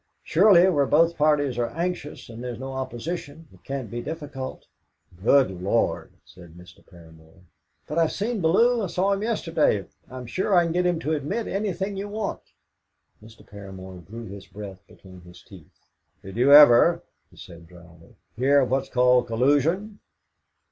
"Surely, 0.23 0.67
where 0.67 0.87
both 0.87 1.15
parties 1.15 1.59
are 1.59 1.69
anxious, 1.75 2.27
and 2.27 2.43
there's 2.43 2.57
no 2.59 2.73
opposition, 2.73 3.47
it 3.53 3.63
can't 3.63 3.91
be 3.91 4.01
difficult." 4.01 4.65
"Good 5.23 5.61
Lord!" 5.61 6.13
said 6.25 6.55
Mr. 6.57 6.83
Paramor. 6.83 7.43
"But 7.85 7.99
I've 7.99 8.11
seen 8.11 8.41
Bellew; 8.41 8.81
I 8.81 8.87
saw 8.87 9.11
him 9.11 9.21
yesterday. 9.21 9.85
I'm 10.09 10.25
sure 10.25 10.55
I 10.55 10.63
can 10.63 10.71
get 10.73 10.87
him 10.87 10.97
to 11.01 11.13
admit 11.13 11.45
anything 11.45 11.97
you 11.97 12.07
want!" 12.09 12.41
Mr. 13.23 13.47
Paramor 13.47 13.99
drew 14.07 14.25
his 14.25 14.47
breath 14.47 14.81
between 14.87 15.21
his 15.21 15.43
teeth. 15.43 15.87
"Did 16.23 16.35
you 16.35 16.51
ever," 16.51 17.03
he 17.29 17.37
said 17.37 17.67
drily, 17.67 18.15
"hear 18.35 18.61
of 18.61 18.71
what's 18.71 18.89
called 18.89 19.27
collusion?" 19.27 19.99